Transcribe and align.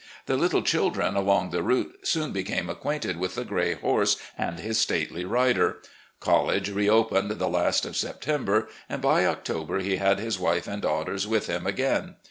The 0.25 0.35
little 0.35 0.63
children 0.63 1.15
along 1.15 1.51
his 1.51 1.61
route 1.61 1.95
soon 2.07 2.31
became 2.31 2.71
acquainted 2.71 3.17
with 3.17 3.35
the 3.35 3.45
gray 3.45 3.75
horse 3.75 4.17
and 4.35 4.59
his 4.59 4.79
stately 4.79 5.25
rider. 5.25 5.77
College 6.19 6.71
reopened 6.71 7.29
the 7.29 7.47
last 7.47 7.85
of 7.85 7.95
September, 7.95 8.67
and 8.89 8.99
by 8.99 9.27
October 9.27 9.77
he 9.77 9.97
had 9.97 10.17
his 10.19 10.39
wife 10.39 10.67
and 10.67 10.81
daughters 10.81 11.27
with 11.27 11.45
him 11.45 11.67
again. 11.67 12.15